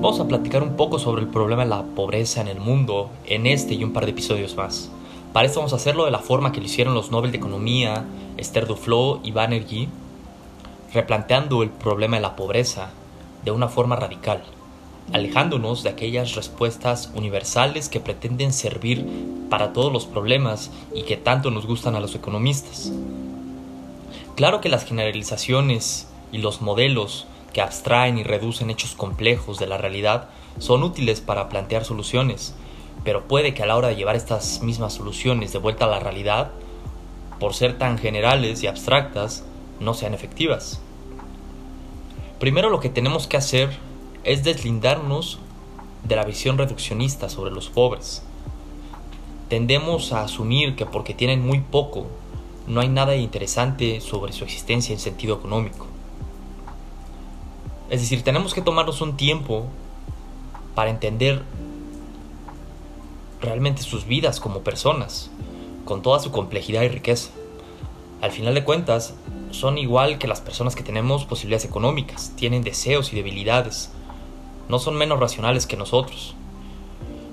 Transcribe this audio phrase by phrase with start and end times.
[0.00, 3.48] Vamos a platicar un poco sobre el problema de la pobreza en el mundo en
[3.48, 4.92] este y un par de episodios más.
[5.32, 8.04] Para esto vamos a hacerlo de la forma que lo hicieron los Nobel de Economía,
[8.36, 9.88] Esther Duflo y Banerjee,
[10.94, 12.90] replanteando el problema de la pobreza
[13.44, 14.44] de una forma radical,
[15.12, 19.04] alejándonos de aquellas respuestas universales que pretenden servir
[19.50, 22.92] para todos los problemas y que tanto nos gustan a los economistas.
[24.36, 29.78] Claro que las generalizaciones y los modelos que abstraen y reducen hechos complejos de la
[29.78, 30.28] realidad
[30.58, 32.54] son útiles para plantear soluciones,
[33.04, 36.00] pero puede que a la hora de llevar estas mismas soluciones de vuelta a la
[36.00, 36.50] realidad,
[37.38, 39.44] por ser tan generales y abstractas,
[39.80, 40.80] no sean efectivas.
[42.40, 43.76] Primero lo que tenemos que hacer
[44.24, 45.38] es deslindarnos
[46.04, 48.22] de la visión reduccionista sobre los pobres.
[49.48, 52.06] Tendemos a asumir que porque tienen muy poco,
[52.66, 55.86] no hay nada interesante sobre su existencia en sentido económico.
[57.90, 59.66] Es decir, tenemos que tomarnos un tiempo
[60.74, 61.42] para entender
[63.40, 65.30] realmente sus vidas como personas,
[65.84, 67.30] con toda su complejidad y riqueza.
[68.20, 69.14] Al final de cuentas,
[69.50, 73.90] son igual que las personas que tenemos posibilidades económicas, tienen deseos y debilidades,
[74.68, 76.34] no son menos racionales que nosotros.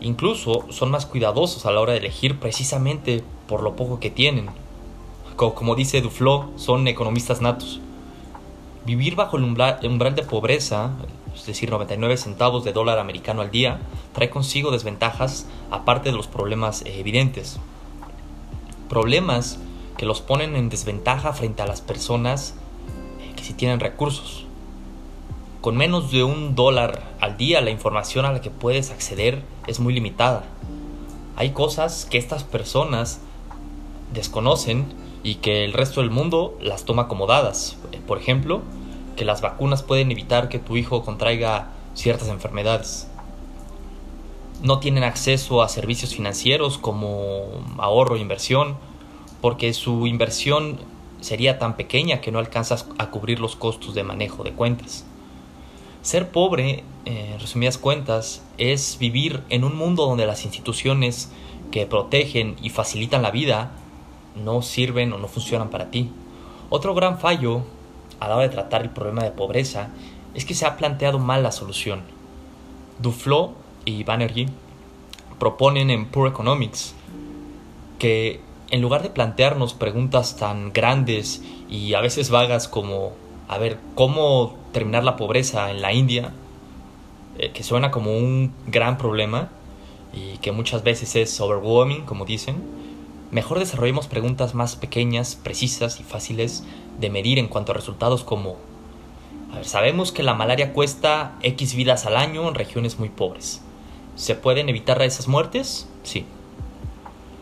[0.00, 4.50] Incluso son más cuidadosos a la hora de elegir precisamente por lo poco que tienen.
[5.36, 7.80] Como, dice Duflo, son economistas natos.
[8.84, 10.90] Vivir bajo el umbral, de pobreza,
[11.34, 13.80] es decir, 99 centavos de dólar americano al día,
[14.12, 17.58] trae consigo desventajas aparte de los problemas eh, evidentes.
[18.88, 19.60] Problemas
[19.96, 22.54] que los ponen en desventaja frente a las personas
[23.20, 24.46] eh, que sí tienen recursos.
[25.60, 29.78] Con menos de un dólar al día la información a la que puedes acceder es
[29.78, 30.42] muy limitada.
[31.36, 33.20] Hay cosas que estas personas
[34.12, 34.86] desconocen
[35.22, 37.76] y que el resto del mundo las toma como dadas.
[38.06, 38.62] Por ejemplo,
[39.16, 43.08] que las vacunas pueden evitar que tu hijo contraiga ciertas enfermedades.
[44.62, 47.44] No tienen acceso a servicios financieros como
[47.78, 48.76] ahorro e inversión,
[49.40, 50.78] porque su inversión
[51.20, 55.04] sería tan pequeña que no alcanzas a cubrir los costos de manejo de cuentas.
[56.02, 61.30] Ser pobre, en resumidas cuentas, es vivir en un mundo donde las instituciones
[61.70, 63.72] que protegen y facilitan la vida
[64.36, 66.10] no sirven o no funcionan para ti.
[66.70, 67.62] Otro gran fallo
[68.20, 69.88] a la hora de tratar el problema de pobreza
[70.34, 72.02] es que se ha planteado mal la solución.
[72.98, 73.52] Duflo
[73.84, 74.48] y Banerjee
[75.38, 76.94] proponen en Poor Economics
[77.98, 83.12] que en lugar de plantearnos preguntas tan grandes y a veces vagas como,
[83.48, 86.32] a ver, ¿cómo terminar la pobreza en la India?
[87.38, 89.50] Eh, que suena como un gran problema
[90.12, 92.56] y que muchas veces es overwhelming, como dicen,
[93.32, 96.64] mejor desarrollemos preguntas más pequeñas, precisas y fáciles
[97.00, 98.58] de medir en cuanto a resultados como,
[99.62, 103.62] sabemos que la malaria cuesta X vidas al año en regiones muy pobres.
[104.16, 105.88] ¿Se pueden evitar esas muertes?
[106.02, 106.26] Sí.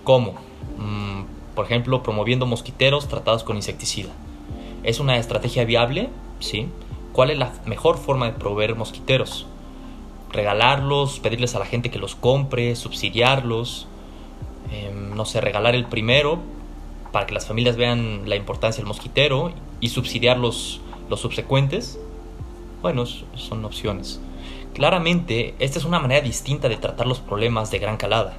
[0.04, 0.34] ¿Cómo?
[0.78, 1.24] Mm,
[1.56, 4.10] por ejemplo, promoviendo mosquiteros tratados con insecticida.
[4.84, 6.08] ¿Es una estrategia viable?
[6.38, 6.68] Sí.
[7.12, 9.46] ¿Cuál es la mejor forma de proveer mosquiteros?
[10.32, 13.88] Regalarlos, pedirles a la gente que los compre, subsidiarlos,
[14.70, 16.38] em, no sé, regalar el primero
[17.12, 21.98] para que las familias vean la importancia del mosquitero y subsidiar los, los subsecuentes.
[22.82, 24.20] Bueno, son opciones.
[24.74, 28.36] Claramente, esta es una manera distinta de tratar los problemas de gran calada.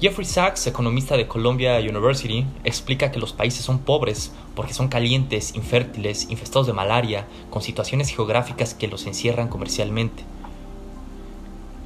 [0.00, 5.54] Jeffrey Sachs, economista de Columbia University, explica que los países son pobres porque son calientes,
[5.54, 10.22] infértiles, infestados de malaria, con situaciones geográficas que los encierran comercialmente.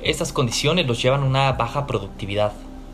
[0.03, 2.53] Estas condiciones los llevan a una baja productividad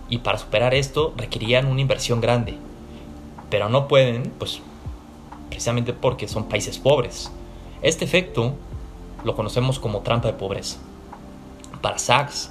[0.09, 2.57] y para superar esto requerían una inversión grande.
[3.51, 4.61] Pero no pueden, pues
[5.49, 7.31] precisamente porque son países pobres.
[7.83, 8.55] Este efecto
[9.25, 10.79] lo conocemos como trampa de pobreza.
[11.81, 12.51] Para Sachs,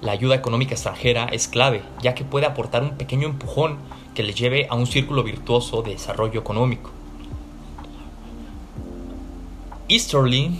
[0.00, 3.78] la ayuda económica extranjera es clave, ya que puede aportar un pequeño empujón
[4.14, 6.90] que les lleve a un círculo virtuoso de desarrollo económico.
[9.88, 10.58] Easterly,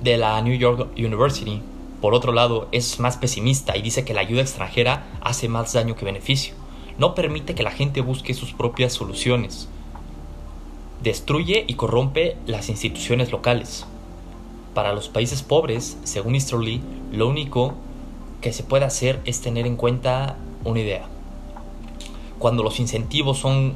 [0.00, 1.62] de la New York University,
[2.06, 5.96] por otro lado, es más pesimista y dice que la ayuda extranjera hace más daño
[5.96, 6.54] que beneficio.
[6.98, 9.68] No permite que la gente busque sus propias soluciones.
[11.02, 13.88] Destruye y corrompe las instituciones locales.
[14.72, 16.80] Para los países pobres, según Easterly,
[17.10, 17.74] lo único
[18.40, 21.08] que se puede hacer es tener en cuenta una idea.
[22.38, 23.74] Cuando los incentivos son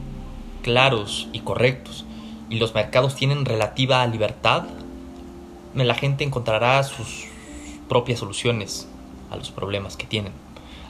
[0.62, 2.04] claros y correctos
[2.48, 4.66] y los mercados tienen relativa libertad,
[5.74, 7.29] la gente encontrará sus
[7.90, 8.88] propias soluciones
[9.32, 10.32] a los problemas que tienen.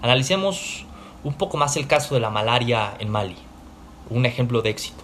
[0.02, 0.84] Analicemos
[1.24, 3.36] un poco más el caso de la malaria en Mali,
[4.10, 5.02] un ejemplo de éxito.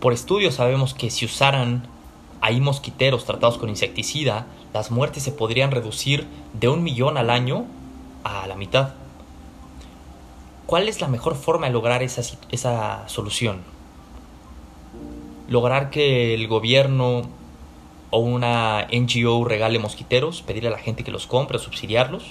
[0.00, 1.86] Por estudios sabemos que si usaran
[2.40, 7.64] ahí mosquiteros tratados con insecticida, las muertes se podrían reducir de un millón al año
[8.24, 8.94] a la mitad.
[10.66, 13.62] ¿Cuál es la mejor forma de lograr esa, esa solución?
[15.48, 17.22] Lograr que el gobierno
[18.14, 22.22] o una NGO regale mosquiteros, pedirle a la gente que los compre o subsidiarlos.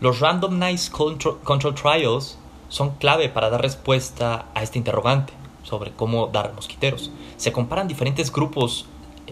[0.00, 2.38] Los Randomized Control, Trials
[2.70, 5.34] son clave para dar respuesta a este interrogante
[5.64, 7.10] sobre cómo dar mosquiteros.
[7.36, 8.86] Se comparan diferentes grupos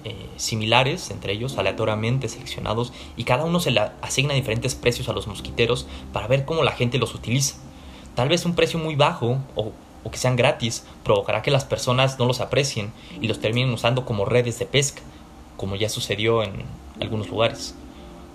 [0.04, 5.14] eh, similares, entre ellos aleatoriamente seleccionados, y cada uno se le asigna diferentes precios a
[5.14, 7.56] los mosquiteros para ver cómo la gente los utiliza.
[8.14, 9.72] Tal vez un precio muy bajo o,
[10.06, 14.04] o que sean gratis provocará que las personas no los aprecien y los terminen usando
[14.04, 15.02] como redes de pesca,
[15.56, 16.62] como ya sucedió en
[17.00, 17.74] algunos lugares.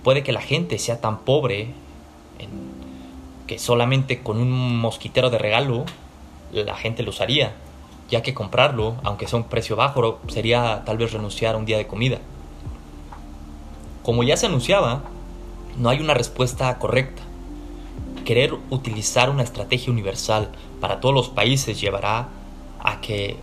[0.04, 1.70] Puede que la gente sea tan pobre
[3.48, 5.86] que solamente con un mosquitero de regalo
[6.52, 7.54] la gente lo usaría
[8.10, 11.78] ya que comprarlo, aunque sea un precio bajo, sería tal vez renunciar a un día
[11.78, 12.18] de comida.
[14.04, 15.04] Como ya se anunciaba,
[15.78, 17.22] no hay una respuesta correcta.
[18.26, 22.30] Querer utilizar una estrategia universal para todos los países llevará
[22.80, 23.38] a que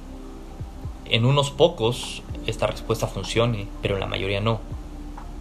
[1.07, 4.61] en unos pocos esta respuesta funcione, pero en la mayoría no.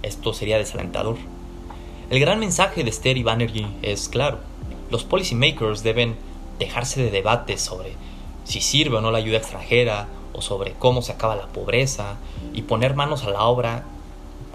[0.04, 1.18] Esto sería desalentador.
[2.10, 4.40] El gran mensaje de Ster y Banerjee es claro.
[4.90, 6.16] Los policymakers deben
[6.60, 7.94] dejarse de debates sobre
[8.44, 12.18] si sirve o no la ayuda extranjera o sobre cómo se acaba la pobreza
[12.54, 13.84] y poner manos a la obra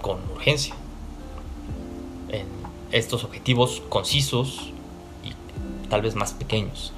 [0.01, 0.75] con urgencia
[2.29, 2.47] en
[2.91, 4.72] estos objetivos concisos
[5.93, 6.91] tal vez más pequeños.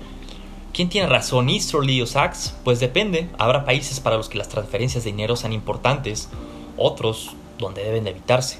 [0.73, 2.55] ¿Quién tiene razón, Easterly o Sachs?
[2.63, 3.27] Pues depende.
[3.37, 6.29] Habrá países para los que las transferencias de dinero sean importantes,
[6.77, 8.59] otros donde deben de evitarse.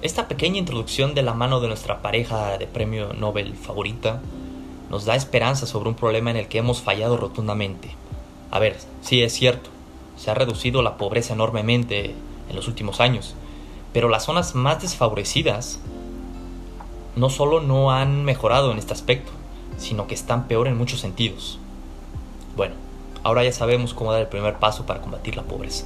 [0.00, 4.22] Esta pequeña introducción de la mano de nuestra pareja de premio Nobel favorita
[4.88, 7.90] nos da esperanza sobre un problema en el que hemos fallado rotundamente.
[8.50, 9.68] A ver, sí es cierto,
[10.16, 12.14] se ha reducido la pobreza enormemente
[12.48, 13.34] en los últimos años,
[13.92, 15.80] pero las zonas más desfavorecidas
[17.16, 19.32] no solo no han mejorado en este aspecto,
[19.76, 21.58] sino que están peor en muchos sentidos.
[22.56, 22.74] Bueno,
[23.22, 25.84] ahora ya sabemos cómo dar el primer paso para combatir la pobreza.